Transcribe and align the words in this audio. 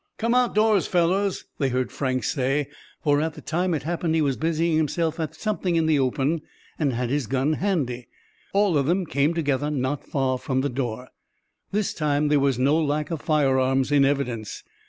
"Come 0.17 0.33
outdoors, 0.33 0.87
fellows!" 0.87 1.45
they 1.59 1.69
heard 1.69 1.91
Frank 1.91 2.23
say; 2.23 2.69
for 3.03 3.21
at 3.21 3.35
the 3.35 3.39
time 3.41 3.75
it 3.75 3.83
happened 3.83 4.15
he 4.15 4.21
was 4.23 4.35
busying 4.35 4.75
himself 4.75 5.19
at 5.19 5.35
something 5.35 5.75
in 5.75 5.85
the 5.85 5.99
open, 5.99 6.41
and 6.79 6.91
had 6.93 7.11
his 7.11 7.27
gun 7.27 7.53
handy. 7.53 8.07
All 8.51 8.79
of 8.79 8.87
them 8.87 9.05
came 9.05 9.35
together 9.35 9.69
not 9.69 10.03
far 10.03 10.39
from 10.39 10.61
the 10.61 10.69
door. 10.69 11.09
This 11.71 11.93
time 11.93 12.29
there 12.29 12.39
was 12.39 12.57
no 12.57 12.83
lack 12.83 13.11
of 13.11 13.21
firearms 13.21 13.91
in 13.91 14.03
evidence. 14.03 14.63